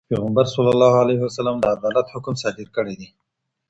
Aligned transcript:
پیغمبر 0.09 0.45
ص 0.53 0.55
د 1.63 1.65
عدالت 1.79 2.07
حکم 2.15 2.33
صادر 2.41 2.67
کړی 2.75 2.93
دی. 2.99 3.09